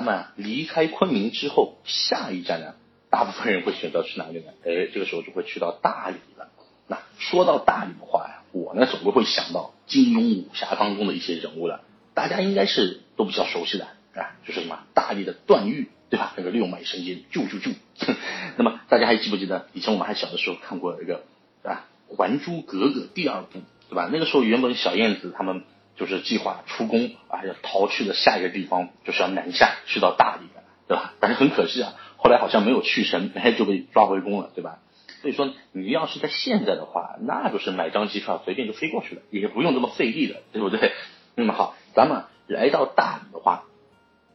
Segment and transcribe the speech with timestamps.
[0.00, 2.72] 咱们离开昆明之后，下一站呢，
[3.10, 4.44] 大部分人会选择去哪里呢？
[4.64, 6.48] 哎，这个时候就会去到大理了。
[6.88, 11.82] 那说到大理的话呀，我呢总归会想到金庸武侠当中的一些人物了，
[12.14, 16.32] 大家应该是都比较熟悉的啊，就是什么大理的段誉，对吧？
[16.34, 17.70] 那个六脉神剑，救救救！
[18.56, 21.24] 那么大家还记不记得以前我们还小的时候看过一个
[21.62, 21.84] 啊
[22.16, 23.60] 《还珠格格》第二部，
[23.90, 24.08] 对吧？
[24.10, 25.62] 那个时候原本小燕子他们
[25.96, 31.14] 就是计划出宫啊，要逃去的下一个地方就是要南下去到大理的，对吧？
[31.20, 34.78] 但是很可惜啊，后来好像没有去成，哎就被抓回宫了，对吧？
[35.22, 40.92] 所以说，你要是在现在的话，那就是买张机票随便就飞过去了，也不用这么费力的，对不对？
[41.36, 43.64] 那么好，咱们来到大理的话，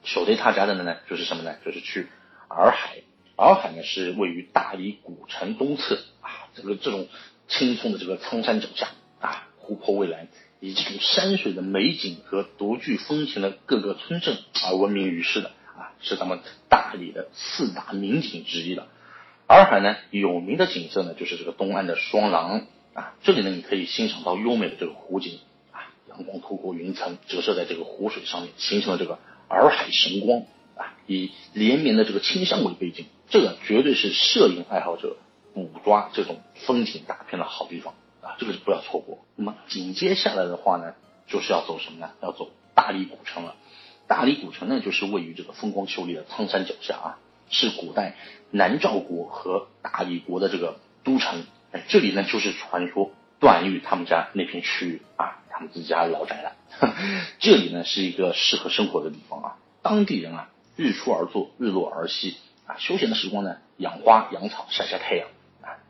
[0.04, 1.56] 首推他家的呢，就是什么呢？
[1.66, 2.08] 就是去
[2.50, 3.02] 洱海。
[3.38, 7.10] 洱海呢是位于大理古城东侧啊，这个这种
[7.50, 8.88] 青葱的这个苍山脚下
[9.20, 18.88] 啊，湖泊蔚蓝，以这种山水的美景和独具风情的各个村镇而闻名于世的啊，是咱们大理的四大名景之一了。
[19.48, 25.40] 洱海呢，有名的景色呢，就是这个东岸的双廊啊，这里呢，你可以欣赏到优美的这个湖景
[25.72, 30.44] 啊，阳光透过云层折射在这个湖水上面，形成了这个洱海神光
[30.76, 35.18] 啊，以连绵的这个清香为背景，这个绝对是摄影爱好者
[35.54, 37.94] 捕抓这种风景大片的好地方
[38.38, 39.26] 这个是不要错过。
[39.36, 40.94] 那么紧接下来的话呢，
[41.28, 42.12] 就是要走什么呢？
[42.22, 43.56] 要走大理古城了。
[44.08, 47.18] 大理古城呢，就是位于这个风光秀丽的苍山脚下啊。
[47.48, 48.16] 是古代
[48.50, 56.56] 南诏国和大理国的这个都城，哎，这里呢就是传说段誉他们家那片区域啊，他们自家老宅了。
[57.38, 65.28] 这里呢是一个适合生活的地方啊，当地人啊日出而作，日落而息啊，休闲的时光呢养花养草，晒晒太阳，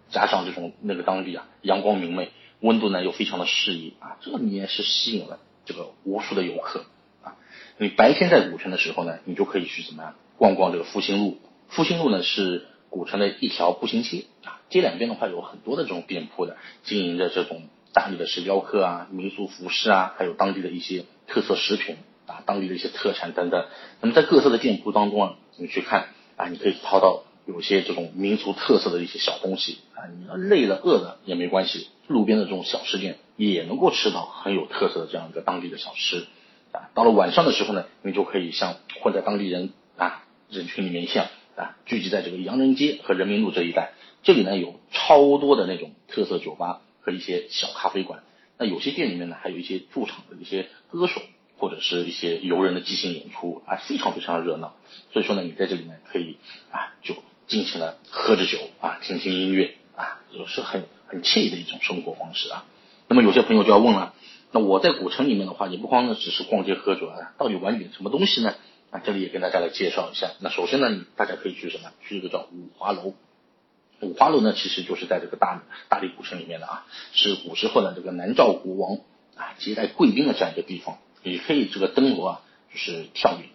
[0.09, 6.85] 加上这种那个当地啊阳光明媚，温度呢又非常的适宜啊，这里面是吸引了这个无数的游客
[7.23, 7.35] 啊。
[7.77, 11.37] 你白天在古城的时候呢，你就可以去怎么样逛逛这个复兴路。
[11.67, 23.65] 复兴路呢是古城的一条步行街啊，街两边的话有很多的这种店铺的，经营着这种大理的石雕刻啊、民俗服饰啊，还有当地的一些特色食品啊、当地的一些特产等等。
[24.01, 36.25] 那么在各色的店铺当中啊，你去看啊，你可以淘到有些这种民族特色的一些小东西啊，你累了饿了也没关系，路边的这种小吃店也能够吃到很有特色的这样一个当地的小吃
[36.71, 36.89] 啊。
[36.93, 41.27] 到了晚上的时候呢，你就可以像混在当地人啊人群里面像。
[41.57, 48.23] 啊，聚集在这个洋人街和人民路这一带，这里呢有超多的那种特色酒吧和一些小咖啡馆。
[48.57, 51.21] 那有些店里面呢，还有一些驻场的一些歌手
[51.57, 54.75] 或者是一些游人的即兴演出，啊，非常非常的热闹。
[55.13, 56.35] 所以说呢，你在这里呢可以
[56.73, 57.15] 啊，就
[57.47, 62.65] 尽情的喝着酒啊，听听音乐啊，也是很很惬意的一种生活方式啊。
[63.07, 64.13] 那么有些朋友就要问了，
[64.51, 68.55] 那我在古城里面的话，也不光呢只是逛街喝酒啊，到底玩点什么东西呢？
[68.91, 70.31] 啊，这里也跟大家来介绍一下。
[70.39, 71.91] 那首先呢，大家可以去什么？
[72.01, 73.13] 去一个叫五华楼。
[74.01, 78.97] 五华楼呢，其实就是在这个大大理古城里面的啊，是古时候的这个南诏国王
[79.35, 80.97] 啊接待贵宾的这样一个地方。
[81.23, 82.41] 也可以这个登楼啊，
[82.71, 83.49] 就是眺远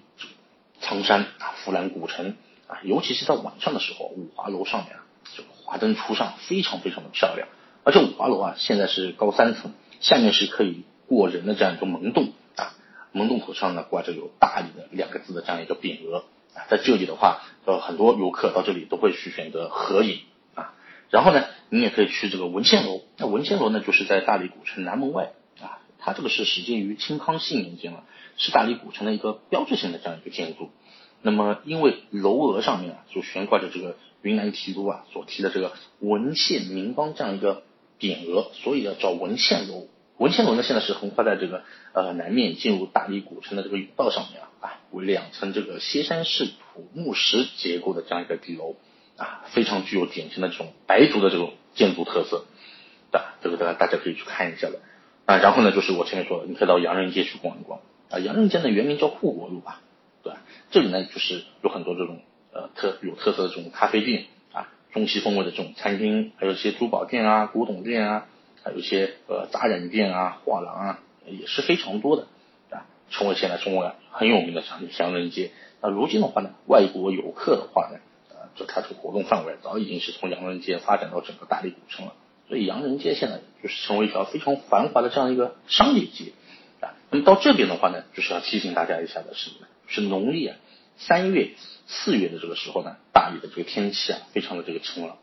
[0.80, 2.36] 苍山啊，俯览古城
[2.70, 2.80] 啊。
[2.84, 5.02] 尤其是在晚上的时候，五华楼上面啊，
[5.36, 7.48] 这个华灯初上，非常非常的漂亮。
[7.82, 12.76] 而且五华楼啊，现在是高三层，下面是可以过人的这样一个门洞啊。
[13.12, 20.20] 门洞口上呢挂着有“大理”的两个字的这样一个匾额啊，在这里的话，呃，很多游客到这里都会去选择合影
[20.54, 20.74] 啊。
[21.08, 23.02] 然后呢，你也可以去这个文献楼。
[23.16, 28.04] 那文献楼呢，就是在大理古城南门外啊，它这个是始建于清康熙年间了，
[28.36, 30.70] 是大理古城的一个标志性的这样一个建筑。
[31.22, 37.62] 那么，因为楼额上面啊，就悬挂着这个云南提督啊所提的这个文献名邦这样一个
[37.98, 39.88] 匾额，所以要叫文献楼。
[40.18, 41.62] 文献楼呢，现在是横跨在这个
[41.94, 48.76] 呃南面进入大理古城的这个甬道上面啊，啊，为两层这个歇山式土木石结构的这样一个底楼
[49.16, 52.44] 啊，非常具有典型的这种白族的这种建筑特色
[53.12, 54.80] 的，这个大家大家可以去看一下的
[55.24, 55.38] 啊。
[55.38, 57.80] 然后呢，就是我前面说的，你可以到洋人街去逛一逛
[58.10, 58.18] 啊。
[58.18, 59.80] 洋人街呢原名叫护国路吧，
[60.22, 60.42] 对吧？
[60.70, 62.20] 这里呢就是有很多这种
[62.52, 68.26] 呃特有特色的这种咖啡店啊，中西风味的这种餐厅，还有一些珠宝店啊、古董店啊。
[68.62, 72.26] 还有一些呃杂染店啊、画廊啊，也是非常多的
[72.68, 75.50] 啊，成为现在中国很有名的商商人街。
[75.80, 82.12] 那如今的话呢，外国游客的话呢，呃，就它这个活动范围早已经是从洋人街发展到整个大理古城了。
[82.50, 86.32] 所以洋人街现在就是成为一条非常繁华的这样一个商业街
[86.80, 86.92] 啊。
[87.08, 89.52] 那么到这边的话呢，就是要提醒大家一下的是，
[89.90, 90.56] 是农历啊
[90.96, 91.50] 三月、
[91.86, 95.18] 四月的这个时候呢，大理的这个天气啊非常的这个晴朗，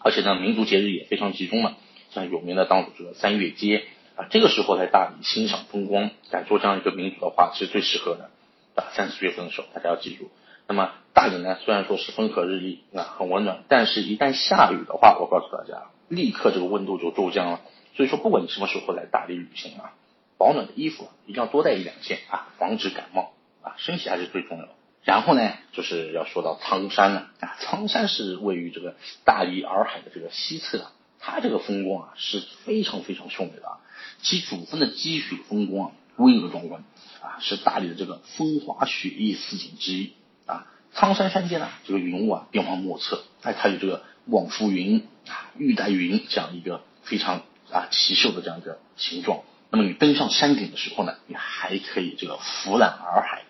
[0.00, 1.76] 而且呢民族节日也非常集中了。
[2.10, 3.84] 像有名的当主这个三月街
[4.16, 8.30] 啊，这个时候在大理欣赏风光，感受这样一个民族的话，是最适合的。
[8.74, 10.30] 啊，三四月份的时候，大家要记住。
[10.66, 17.60] 那么大理呢，虽然说是风和日丽啊，很温暖，但是一旦下雨的话，我告诉大家，立刻这个温度就骤降了。
[17.96, 19.92] 所以说，不管你什么时候来大理旅行啊，
[20.38, 23.32] 保暖的衣服一定要多带一两件啊，防止感冒
[23.62, 24.72] 啊，身体还是最重要的。
[25.04, 28.94] 然后呢，就是要说到苍山了啊，苍山是位于这个
[29.24, 33.78] 大理洱海的这个西侧，它这个风光啊是非常非常秀美的，
[34.20, 36.84] 其主峰的积雪风光啊巍峨壮观
[37.20, 40.12] 啊，是大理的这个风花雪月四景之一
[40.46, 40.68] 啊。
[40.92, 47.42] 苍山山间呢，这个云雾啊变幻莫测，哎，它有这个望夫云啊、玉带云这样一个非常
[47.72, 49.40] 啊奇秀的这样一个形状。
[49.70, 53.42] 那么你登上山顶的时候呢，你还可以这个俯览洱海。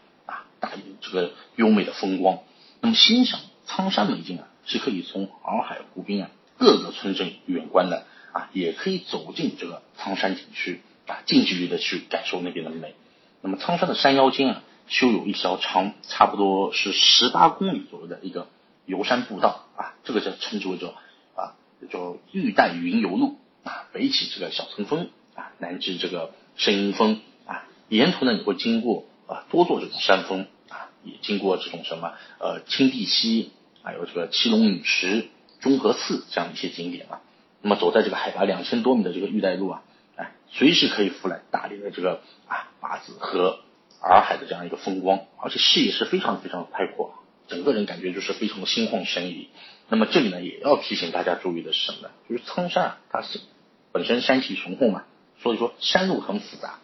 [0.62, 2.38] 大理这个优美的风光，
[2.80, 12.94] 那么欣赏苍山美景啊，是可以从洱海湖滨啊各个村镇远观的啊，也可以走进这个苍山景区啊，近距离的去感受那边的美。
[13.40, 18.46] 那么苍山的山腰间啊，修有一条长差不多是十八公里左右的一个
[18.86, 20.94] 游山步道啊，这个叫称之为叫
[21.34, 21.56] 啊
[21.90, 29.06] 叫玉带云游路啊，北起这个小层峰啊，南至这个圣阴峰啊，沿途呢你会经过。
[29.26, 33.52] 啊，多座这种山峰啊，也经过这种什么呃青碧溪，
[33.82, 35.28] 还有这个七龙女池、
[35.60, 37.20] 中和寺这样一些景点啊。
[37.60, 39.82] 那么走在这个海拔两千多米的这个玉带路啊，
[40.16, 43.60] 哎，随时可以俯览大理的这个啊八子和
[44.00, 47.14] 洱海的这样一个风光，而且视野是非常非常开阔，
[47.46, 49.48] 整个人感觉就是非常的心旷神怡。
[49.88, 52.10] 那么这里呢，也要提醒大家注意的是什么呢？
[52.28, 53.40] 就是苍山啊，它是
[53.92, 55.04] 本身山体雄厚嘛，
[55.40, 56.80] 所以说山路很复杂。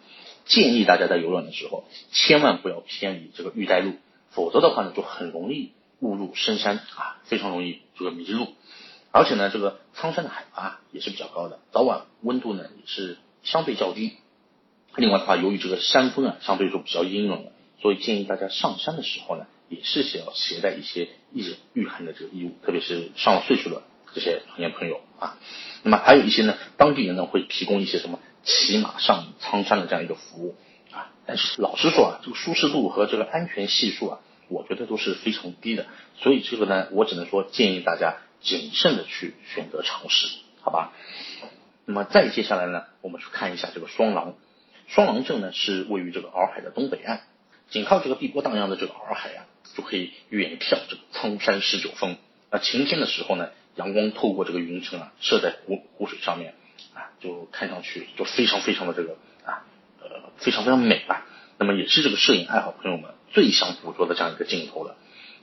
[0.48, 3.92] 建议大家在游览的时候，千万不要偏离这个玉带路，
[4.30, 8.48] 否则的话呢，就很容易误入深山啊，非常容易这个迷路。
[9.12, 14.12] 而且呢，这个苍山的海拔也是比较高的，早晚温度呢也是相对较低。
[14.96, 17.46] 另外的话，由于这个山峰啊相对说比较阴冷，
[17.80, 23.82] 所以建议大家上山的时候呢，也是需要携带一些易冷御寒的这个衣物，特别是上了岁数的
[24.14, 25.36] 这些成年朋友啊。
[25.82, 28.18] 那么还有一些呢，当地人呢会提供一些什么？
[28.44, 30.56] 骑马上苍山的这样一个服务
[30.90, 35.86] 啊，但是老实说啊，这个舒适度和这个安全系数啊，我觉得都是非常低的。
[36.18, 40.28] 所以这个呢，我只能说建议大家谨慎的去选择尝试，
[40.62, 40.92] 好吧？
[41.84, 44.34] 那么再接下来呢，我们去看一下这个双廊。
[44.86, 47.20] 双廊镇呢是位于这个洱海的东北岸，
[47.68, 49.44] 紧靠这个碧波荡漾的这个洱海啊，
[49.76, 52.16] 就可以远眺这个苍山十九峰。
[52.50, 56.54] 那晴天的时候呢，阳光透过这个云层啊，射在湖湖水上面。
[56.94, 59.66] 啊，就看上去就非常非常的这个啊，
[60.00, 61.26] 呃，非常非常美吧。
[61.58, 64.96] 那么也是这个摄影爱好朋友们最想捕捉的这样一个镜头了。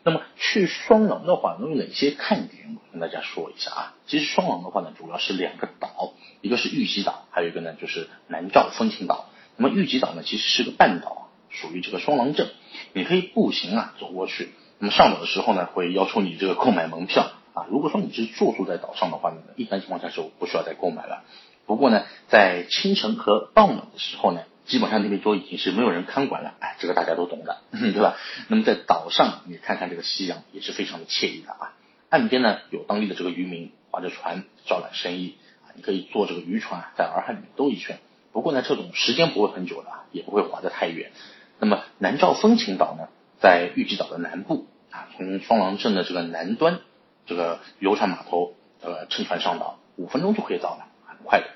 [0.04, 2.76] 那么去双廊的话，能有哪些看点？
[2.76, 3.94] 我跟大家说一下啊。
[4.08, 9.30] 其实双廊的话呢，主要是两个岛，一个是玉吉岛，还有一个呢就是南诏风情岛。
[9.58, 12.50] 那么玉吉岛呢，其实是个半岛，属于这个双廊镇，
[12.94, 14.50] 你可以步行啊走过去。
[14.80, 17.32] 那么上岛的时候呢，会要求你这个购买门票。
[17.56, 21.24] 啊，如果说你是住宿在岛上的话呢，一般情况下是不需要再购买了。
[21.66, 26.54] 不过呢，在清晨和傍晚的时候呢，基本上那边就已经是没有人看管了。
[26.60, 28.18] 哎，这个大家都懂的，对吧？
[28.50, 31.74] 那么在岛上，你看看这个夕阳也是非常的惬意的啊。
[32.10, 38.00] 岸边呢有当地的这个渔民划着船招揽生意啊，你可以坐这个渔船在洱海里面兜一圈。
[38.34, 41.12] 不过呢，这种时间不会很久的，也不会划得太远。
[41.58, 43.08] 那么南诏风情岛呢，
[43.39, 46.82] 在玉吉岛的南部啊，从双廊镇的这个南端。
[47.25, 51.48] 这个游船码头，呃，乘船上岛，五分钟就可以到了，很快的。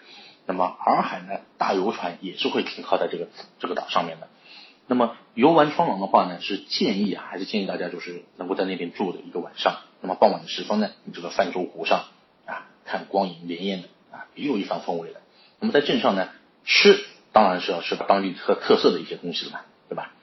[0.45, 3.27] 那么洱海呢，大游船也是会停靠在这个
[3.59, 4.27] 这个岛上面的。
[4.87, 9.77] 那么游玩双廊的话呢，是建议啊，还是建议大家就是能够在那边住的一个晚上。
[10.01, 12.05] 那么傍晚的时分呢，你这个泛舟湖上
[12.47, 15.21] 啊，看光影连烟的啊，别有一番风味的。
[15.59, 16.29] 那么在镇上呢，
[16.65, 20.13] 吃当然是要吃当地特特色的一些东西了嘛，对吧？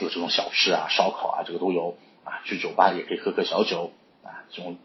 [0.00, 2.42] 有这种小吃啊，烧烤啊，这个都有啊。
[2.44, 3.92] 去酒吧也可以喝喝小酒。
[4.22, 4.78] 啊，这种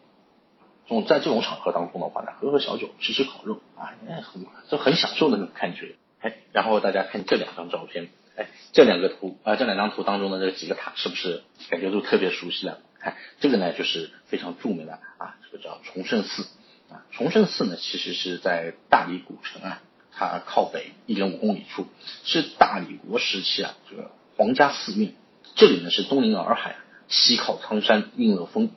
[0.87, 5.95] 这种在这种场合当中的话呢，喝喝小酒，吃吃烤肉啊，很就很享受的那种感觉。
[6.19, 12.79] 哎，然后大家看这两张照片，哎，这两个图啊，这两张图当中的这几个塔是不是感觉都特别熟悉了？
[12.99, 16.47] 看这个呢，就是非常著名的啊，这个叫崇圣寺
[16.89, 17.05] 啊。
[17.11, 21.85] 崇圣寺呢，其实是在大理古城啊，它靠北一点五公里处，
[22.23, 25.13] 是大理国时期啊这个皇家寺院。
[25.53, 26.75] 这里呢是东临洱海，
[27.07, 28.71] 西靠苍山映乐峰。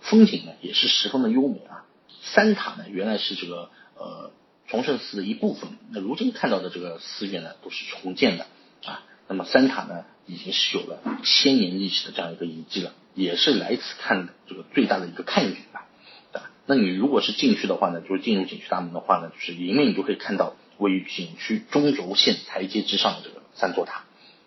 [0.00, 1.84] 风景呢也是十分的优美啊。
[2.22, 4.30] 三塔呢原来是这个呃
[4.68, 8.46] 崇圣寺的一部分，那如今看到的这个寺院呢都是重建的
[8.84, 9.02] 啊。
[9.28, 15.86] 那么三塔呢已经是有了千年历史的这样一个遗迹了，也是来此看的这个最大的一个看点吧。
[16.32, 24.04] 啊，那你如果是进去的话呢，就是进入景区大门的话呢，就是迎面你就可以看到位于景区中轴线台阶之上的这个三座塔。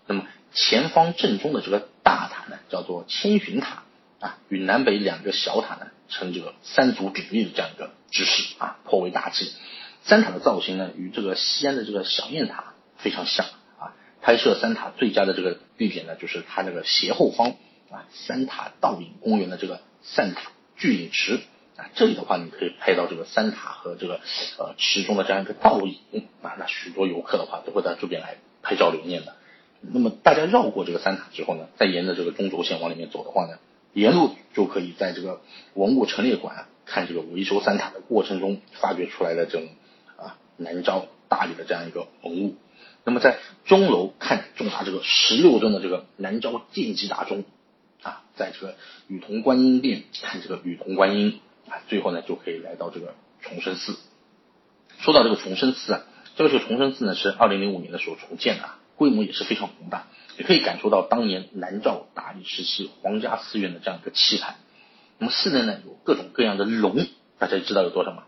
[0.08, 3.84] 那么前方正中的这个大塔呢，叫做千寻塔
[4.22, 9.52] 啊，与南北两个小塔呢，呈这个三足鼎立的这样一个姿势啊，颇为大气。
[10.04, 13.48] 三塔的造型呢，与这个西安的这个小雁塔非常像
[13.80, 13.94] 啊。
[14.22, 17.56] 拍摄三塔最佳的这个地点呢，就是它这个斜后方
[17.90, 21.40] 啊，三塔倒影公园的这个三塔聚影池
[21.76, 21.90] 啊。
[21.96, 24.22] 这里的话，你可以拍到这个三塔和这个
[24.60, 25.98] 呃池中的这样一个倒影
[26.44, 26.54] 啊。
[26.60, 29.36] 那许多游客的话，都会在这边来拍照留念的。
[29.82, 33.58] 那么大家绕过这个三塔之后呢，再沿着这个中轴线往里面走的话呢，
[33.94, 35.42] 沿路就可以在这个
[35.74, 39.68] 文物陈列馆看这个维修三塔的过程中发掘出来的这种
[40.18, 40.38] 啊。
[40.58, 42.56] 南诏大理的这样一个文物，
[43.04, 47.46] 那么在钟楼看重达这个十六吨的这个南诏建基大钟
[48.04, 48.76] 啊，在这个
[49.08, 53.96] 雨桐观音殿看这个雨桐观音啊，最后呢就可以来到这个崇圣寺。
[55.00, 56.04] 说到这个崇圣寺啊，
[56.36, 60.08] 这个是崇圣寺呢是二零零五年的时候重建的，规模也是非常宏大，
[60.38, 64.56] 也可以感受到当年南诏大理时期皇家寺院的这样一个气派。
[65.18, 67.06] 那么寺内呢有各种各样的龙，
[67.38, 68.24] 大家知道有多少吗？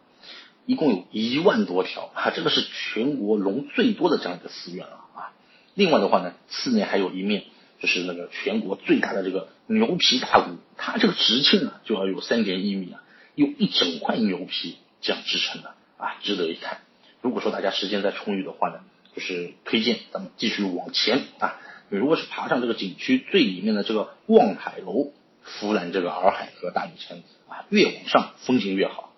[0.66, 5.34] 一共有一万多条啊，这个是全国龙最多的这样一个寺院了啊。
[5.74, 7.44] 另外的话呢，寺内还有一面
[7.82, 13.04] 就是那个全国最大的这个牛皮大鼓，它这个直径啊就要有三点一米啊，
[13.36, 16.78] 用一整块牛皮这样制成的啊，值得一看。
[17.22, 18.80] 如果说大家时间再充裕的话呢，
[19.16, 21.60] 就是推荐咱们继续往前啊。
[21.98, 25.12] 如果是爬上这个景区最里面的这个望海楼，
[25.44, 29.14] 俯览这个洱海和大理城啊，越往上风景越好。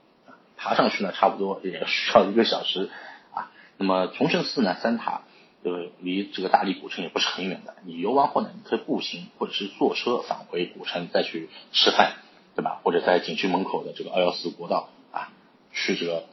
[0.58, 2.90] 爬上去呢，差不多也需要一个小时
[3.34, 3.52] 啊。
[3.78, 5.22] 那么崇圣寺呢，三塔
[5.64, 7.76] 呃离这个大理古城也不是很远的。
[7.86, 12.14] 你游完后呢，你可以步行或者是坐车返回古城再去吃饭，
[12.56, 12.82] 对吧？
[12.84, 15.32] 或者在景区门口的这个二幺四国道啊，
[15.72, 16.24] 去这个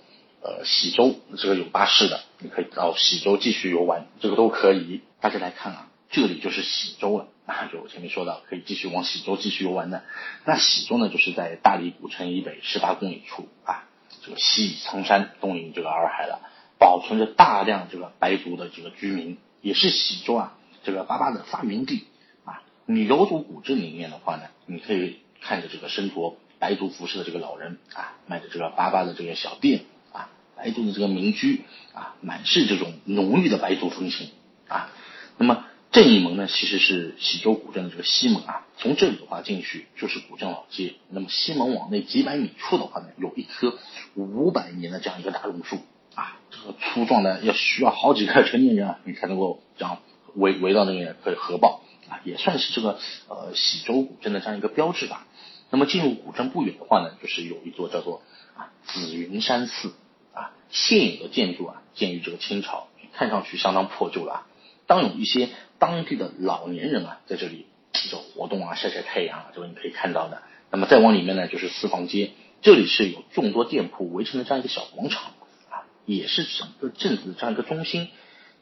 [0.40, 5.02] 呃喜洲，这个有巴士的，你可以到喜洲继续游玩，这个都可以。
[5.20, 10.04] 大家来看啊，这里就是喜洲了啊， 就我前面说到可以继续往喜洲继续游玩的。
[10.44, 13.88] 那喜洲呢，就是在大理古城以北十八公里处啊。
[14.22, 16.42] 这个西倚苍山，东临这个洱海了，
[16.78, 22.04] 保存着大量这个白族的这个居民，也是喜洲啊这个粑粑的发源地
[22.44, 22.62] 啊。
[22.86, 31.62] 你游走古镇里面的话呢，你可以看着这个身着白族服饰的这个老人啊，卖着这个粑粑的这个小店啊，白族的这个民居
[31.94, 34.30] 啊，满是这种浓郁的白族风情
[34.68, 34.90] 啊。
[35.38, 35.64] 那么。
[35.92, 38.66] 这一门呢，其实是喜洲古镇的这个西门啊。
[38.78, 40.94] 从这里的话进去就是古镇老街。
[41.10, 43.78] 那么西门往内几百米处的话呢，有一棵
[44.14, 45.80] 五百年的这样一个大榕树
[46.14, 49.98] 啊，这个粗壮的要需要好几个成年人啊， 你才能够这样
[50.34, 55.26] 围围到那边可以合抱啊，也算是这个呃喜洲古镇的这样一个标志吧。
[55.68, 58.22] 那么进入古镇不远的话呢，就是有一座叫做
[58.56, 59.92] 啊紫云山寺
[60.32, 64.46] 啊，现有的建筑啊，建于这个清朝，看上去相当破旧了啊。
[64.86, 65.48] 当有一些
[65.78, 70.42] 当地的老年人啊，在这里这活动啊，晒晒太阳啊，这个你可以看到的。
[70.70, 72.30] 那么再往里面呢，就是四方街，
[72.62, 75.32] 这里是有众多店铺围成的这样一个小广场
[75.70, 78.08] 啊，也是整个镇子的这样一个中心。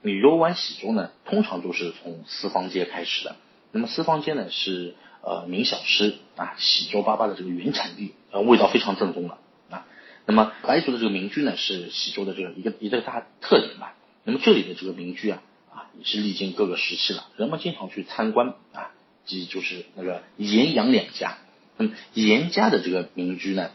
[0.03, 3.37] 你游玩喜洲呢，通常都是从四方街开始的。
[3.73, 9.39] 那么四方街呢，是呃名小吃啊，喜洲粑粑的这个原产地，呃味道非常正宗的
[9.71, 9.87] 啊。
[10.27, 13.95] 那么白族的这个民居呢，是喜洲的这个一个一个大特点吧。
[14.25, 15.43] 那么这里的这个民居啊。
[15.99, 18.93] 也是历经各个时期了，人们经常去参观啊，
[19.25, 21.39] 即就是那个严杨两家。
[21.77, 23.71] 那么严家的这个民居呢，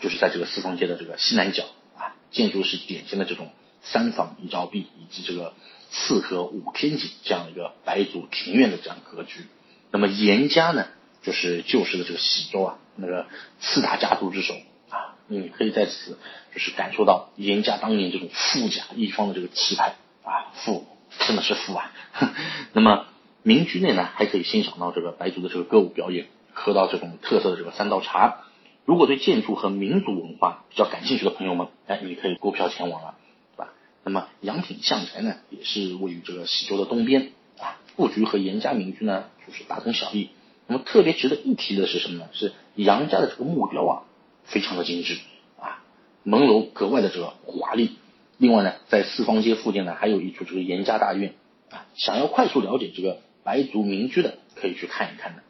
[0.00, 1.64] 就是在这个四方街的这个西南角
[1.96, 3.50] 啊，建筑是典型的这种
[3.82, 5.54] 三坊一照壁以及这个
[5.90, 9.46] 四合五天井这样一个白族庭院的这样格局。
[9.90, 10.86] 那么严家呢，
[11.22, 13.26] 就是旧时的这个喜洲啊那个
[13.60, 14.54] 四大家族之首
[14.90, 16.18] 啊，你可以在此
[16.52, 20.86] 就是感受到严家当年这种富甲一方的这个气派啊富。
[21.20, 21.92] 真的是富啊！
[22.72, 23.06] 那么
[23.42, 28.44] 民居内呢，还可以欣赏到这个白族的这个歌舞表演，喝到这种特色的这个三道茶。
[28.84, 33.14] 如果对建筑和民族文化比较感兴趣的朋友们，哎，你可以购票前往了，
[33.54, 33.72] 对吧？
[34.04, 40.30] 那么杨品相宅呢，也是位于这个喜洲的东边啊，布局和严家民居呢就是大同小异。
[40.66, 42.28] 那么特别值得一提的是什么呢？
[42.32, 44.02] 是杨家的这个木雕啊，
[44.44, 45.18] 非常的精致
[45.60, 45.82] 啊，
[46.24, 47.96] 门楼格外的这个华丽。
[48.42, 51.34] 另外呢，在四方街附近呢，还有一处这个严家大院
[51.70, 51.86] 啊。
[51.94, 55.44] 想要快速了解这个白族民居的，可以去看一看的。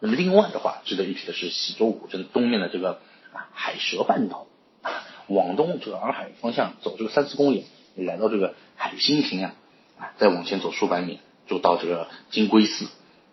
[0.00, 3.00] 那么另外的话，值得一提的是喜洲古镇东面的这个
[3.32, 4.46] 啊海蛇半岛
[4.82, 4.92] 啊，
[5.28, 9.54] 往东这个洱海方向走这个三四公里，来到这个海心亭啊
[9.98, 12.90] 啊，再往前走数百米就到这个金龟寺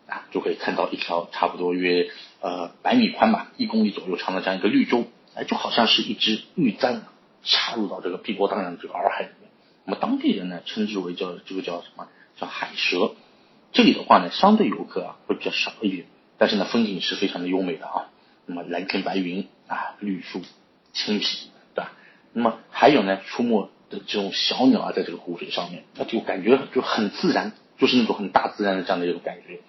[0.08, 5.03] 啊，就可以看到一条差不多约呃百米宽吧，一公里左右长的这样一个绿洲，
[5.36, 7.01] 哎，就好像是一只玉簪。
[7.43, 9.51] 插入到这个碧波荡漾的这个洱海里面，
[9.85, 12.07] 那么当地人呢称之为叫这个叫什么？
[12.38, 13.12] 叫海蛇。
[13.71, 16.05] 这里的话呢，相对游客啊会比较少一点，
[16.38, 18.09] 但是呢，风景是非常的优美的啊。
[18.45, 20.41] 那么蓝天白云啊，绿树
[20.93, 21.91] 青皮，对吧？
[22.33, 29.62] 那么还有呢，出没的这种小鸟啊，在这个湖水上面，那就感觉就很自然，就是那种很大自然的这样的一种感觉。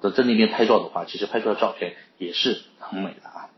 [0.00, 3.50] 在在那边拍照的话，其实拍出来照片也是很美的啊。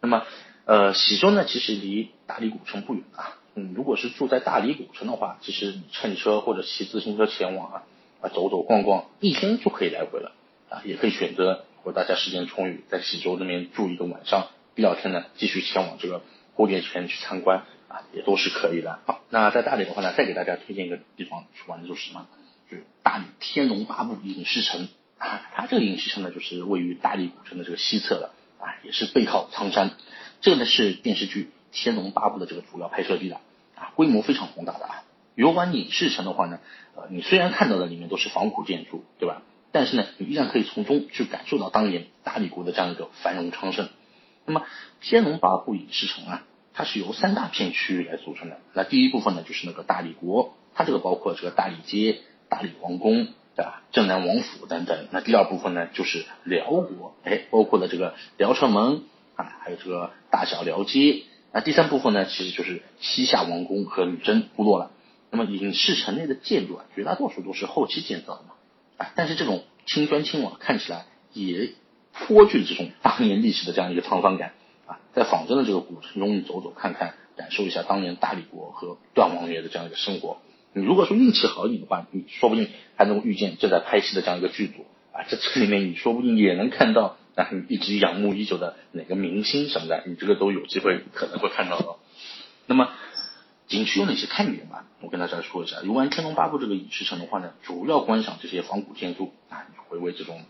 [0.00, 0.24] 那么
[0.72, 3.36] 呃，喜洲呢，其实离大理古城不远啊。
[3.54, 7.82] 嗯，如果是住在大理古城的话，其实你乘车或者骑自行车前往啊，
[8.22, 10.32] 啊走走逛逛，一天就可以来回了
[10.70, 10.80] 啊。
[10.86, 16.22] 也可以选择，如果大家时间充裕，在喜洲那边住一个晚上，第二天呢继续前往这个
[16.56, 18.98] 蝴蝶泉去参观啊，也都是可以的。
[19.04, 22.26] 好，那在大理的话呢，再给大家推荐一个地方去玩的就是什么？
[22.70, 24.88] 就是大理天龙八部影视城
[25.18, 25.42] 啊。
[25.54, 29.90] 它这个影视城呢，就是位于大理古城的这个西侧的啊，也是背靠苍山。
[30.42, 31.50] 这个呢是电视剧。
[31.74, 33.36] 《天龙八部》的这个主要拍摄地的
[33.76, 35.04] 啊，规模非常宏大的啊。
[35.34, 36.58] 游玩影视城的话呢，
[36.94, 39.40] 呃，你虽然看到的里面都是仿古建筑，对吧？
[39.70, 43.88] 但是呢，你依然可以从中去感受到当年大理国的这样一个繁荣昌盛。
[44.44, 44.60] 那么，
[45.00, 46.42] 《天龙八部》影视城啊，
[46.74, 48.58] 它是由三大片区域来组成的。
[48.74, 52.18] 那第一部分呢，就是那个大理国，它这个包括这个大理街、
[52.50, 53.82] 大理皇宫，对吧？
[53.92, 55.06] 镇南王府等等。
[55.12, 59.04] 那第二部分呢，就是辽国，哎，包括了这个辽城门
[59.36, 61.24] 啊，还有这个大小辽街。
[61.52, 64.90] 那第三部分呢，其实就是西夏王宫和女真部落了。
[65.30, 68.54] 那么影视城内的建筑啊，绝大多数都是后期建造的嘛，
[68.96, 71.70] 啊，但是这种青砖青瓦看起来也
[72.12, 74.54] 颇具这种当年历史的这样一个沧桑感
[74.86, 74.98] 啊。
[75.14, 80.38] 在仿真的这个古城中，走走看看，感受一下当年大理国和段王爷的这样一个生活。
[80.72, 87.18] 你如果说运气好一点的话，你说不定还能遇见正在拍戏的这样一个剧组啊，在这里面你说不定也能看到。
[87.34, 91.96] 那你一直仰慕已久的哪个明星什么的，你这个都有机会可能会看到的。
[92.66, 92.90] 那么
[93.66, 94.84] 景区有哪些看点吧？
[95.00, 95.78] 我跟大家说一下。
[95.82, 100.44] 游玩天龙八部这个影视城的话呢，主要观赏这些仿古建筑啊，回味这种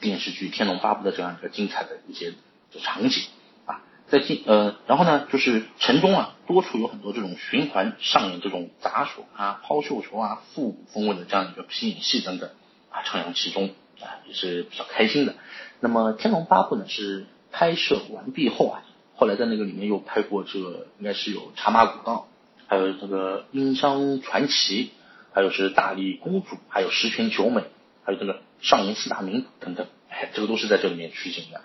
[0.00, 2.34] 电视剧《天龙八部》的这样一个精彩的一些
[2.80, 3.24] 场景
[3.64, 3.82] 啊。
[4.08, 12.50] 在进呃，然后呢，就是城中啊，多处有很多这种循环上演这种杂耍啊、抛绣球啊、复古风味的这样一个皮影戏等等
[12.90, 15.34] 啊，徜徉其中啊，也是比较开心的。
[15.80, 18.82] 那么《天龙八部》呢是拍摄完毕后啊，
[19.14, 22.28] 后来在那个里面又拍过这个，应该是有《茶马古道》，
[22.66, 24.84] 还有这个《殷商传奇》，
[25.32, 27.60] 还有是《大理公主》，还有《十全九美》，
[28.04, 31.60] 还有这个《上林四大名捕》等等，哎，这个都是在这里面取景的。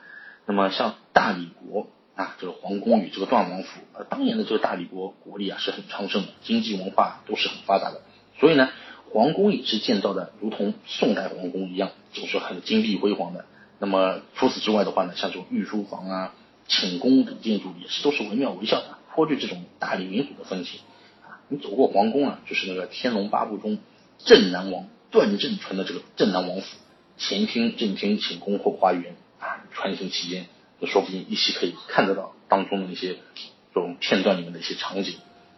[0.46, 8.02] 那么像大理国啊，这个皇宫与这个段王府，呃，当年的这个大理国国力啊是很昌盛的，经济文化都是很发达的，
[8.40, 8.70] 所以呢，
[9.14, 13.46] 皇宫也是建造的如同宋代皇宫一样，就是很金碧辉煌的。
[13.82, 16.36] 那么除此之外的话呢，像这种御书房啊、
[16.68, 20.82] 寝宫等建筑也是都是惟妙惟肖的，颇具这种大理民族的风情
[21.24, 21.42] 啊。
[21.48, 23.80] 你走过皇宫啊，就是那个《天龙八部》中
[24.20, 26.78] 镇南王段正淳的这个镇南王府，
[27.18, 30.46] 前厅、正厅、寝宫、后花园啊，穿行其间，
[30.80, 33.18] 就说不定依稀可以看得到当中的那些
[33.74, 35.16] 这种片段里面的一些场景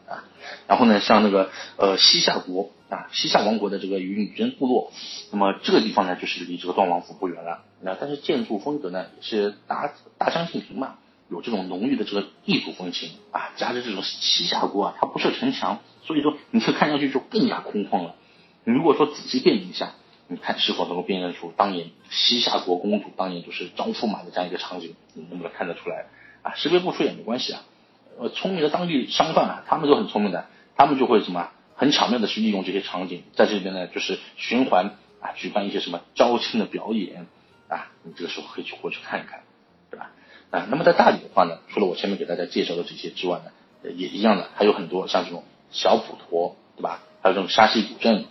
[0.07, 0.23] 啊。
[0.69, 2.71] 然后呢，像那个呃西夏国。
[2.93, 4.91] 啊，西夏王国的这个与女真部落，
[5.32, 7.63] 那么这个地方呢，就是离这个段王府不远了。
[7.82, 10.95] 那但是建筑风格呢，也是大大相径庭嘛，
[11.29, 18.15] 有这种浓郁的这个异族风情啊，加之这种西夏国啊，它不设城墙，所以说你这看上去就更加空旷了。
[18.63, 19.93] 你如果说仔细辨认一下，
[20.27, 26.06] 你看是否能够辨认出当年西夏国公主当年就是招驸马的这样一个场景，你能不能看得出来？
[26.43, 27.63] 啊，识别不出也没关系啊。
[28.19, 31.49] 呃，聪明的当地商贩啊，他们都很聪明的，他们就会什么？
[31.75, 37.25] 很巧妙的去利用这些场景，在这边呢，就是循环啊，举办一些什么招亲的表演
[37.67, 39.43] 啊，你这个时候可以去过去看一看，
[39.89, 40.12] 对吧？
[40.51, 43.51] 啊，那么在大理的话呢，除了我前面给大家介绍的这些之外呢，
[43.95, 47.01] 也一样的，还有很多像这种小普陀，对吧？
[47.21, 48.25] 还有这种沙溪古镇，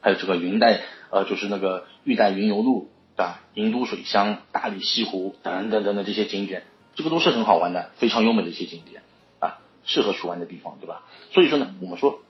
[0.00, 3.42] 还有这个云带呃，就是那个玉带云游路，对吧？
[3.54, 9.02] 银都水乡、大理西湖等等等等这些景点，这个都是很好玩的，非常优美的一些景点
[9.38, 11.02] 啊，适合去玩的地方，对吧？
[11.32, 12.20] 所以说呢，我们说。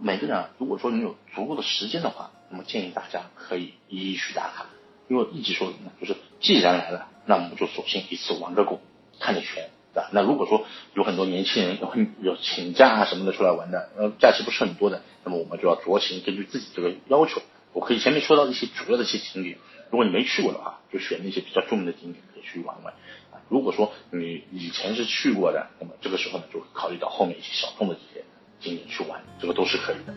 [0.00, 4.66] 每个人啊，如果说你有足够的时间的话，那么建议大家可以一一去打卡。
[5.08, 8.82] 因为一直说什么，就是既然来了，那我们就索性一次玩个够，
[9.18, 10.10] 看个全，对吧？
[10.12, 17.40] 那如果说有很多年轻人有有请假啊什么的出来玩的，呃，假期不是很多的，那么我们就要酌情根据自己这个要求。
[17.72, 19.56] 我可以前面说到一些主要的一些景点，
[19.90, 22.92] 如果你没去过的话，就选那些比较著名的景点可以去玩玩。
[23.32, 28.26] 啊，如果说你以前是去过的，那么这个时候呢，就考虑到后面一些小众的景点。
[28.60, 30.12] 景点去玩，这个都是可以的。